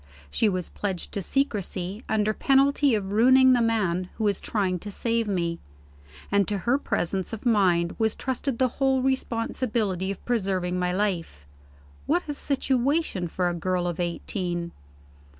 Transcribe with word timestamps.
She 0.31 0.49
was 0.49 0.67
pledged 0.67 1.11
to 1.11 1.21
secrecy, 1.21 2.03
under 2.09 2.33
penalty 2.33 2.95
of 2.95 3.11
ruining 3.11 3.53
the 3.53 3.61
man 3.61 4.09
who 4.15 4.23
was 4.23 4.41
trying 4.41 4.79
to 4.79 4.89
save 4.89 5.27
me; 5.27 5.59
and 6.31 6.47
to 6.47 6.57
her 6.65 6.79
presence 6.79 7.33
of 7.33 7.45
mind 7.45 7.93
was 7.99 8.15
trusted 8.15 8.57
the 8.57 8.67
whole 8.79 9.03
responsibility 9.03 10.09
of 10.09 10.25
preserving 10.25 10.79
my 10.79 10.91
life. 10.91 11.45
What 12.07 12.23
a 12.27 12.33
situation 12.33 13.27
for 13.27 13.47
a 13.47 13.53
girl 13.53 13.85
of 13.85 13.99
eighteen! 13.99 14.71